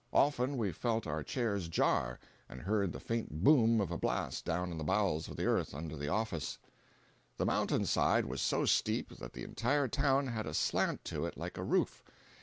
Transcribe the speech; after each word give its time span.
Often 0.13 0.57
we 0.57 0.71
felt 0.71 1.05
our 1.05 1.21
chairs 1.21 1.67
jar, 1.67 2.17
and 2.49 2.59
heard 2.61 2.91
the 2.91 2.99
faint 2.99 3.43
boom 3.43 3.79
of 3.79 3.91
a 3.91 3.99
blast 3.99 4.43
down 4.45 4.71
in 4.71 4.79
the 4.79 4.83
bowels 4.83 5.27
of 5.27 5.35
the 5.35 5.45
earth 5.45 5.75
under 5.75 5.95
the 5.95 6.07
office. 6.07 6.57
The 7.37 7.45
mountain 7.45 7.85
side 7.85 8.25
was 8.25 8.41
so 8.41 8.65
steep 8.65 9.09
that 9.17 9.33
the 9.33 9.43
entire 9.43 9.87
town 9.87 10.25
had 10.25 10.47
a 10.47 10.55
slant 10.55 11.05
to 11.05 11.27
it 11.27 11.37
like 11.37 11.55
a 11.55 11.63
roof. 11.63 12.01